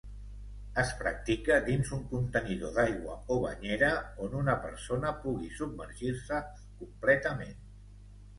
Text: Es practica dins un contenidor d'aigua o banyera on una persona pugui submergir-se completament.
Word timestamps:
Es 0.83 0.91
practica 1.01 1.57
dins 1.67 1.91
un 1.97 2.01
contenidor 2.13 2.73
d'aigua 2.77 3.17
o 3.35 3.37
banyera 3.43 3.91
on 4.29 4.39
una 4.41 4.57
persona 4.65 5.13
pugui 5.27 5.51
submergir-se 5.61 6.41
completament. 6.81 7.57